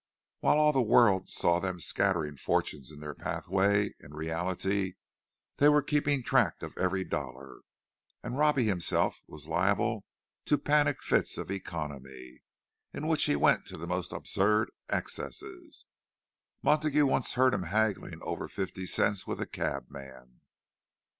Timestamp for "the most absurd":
13.77-14.71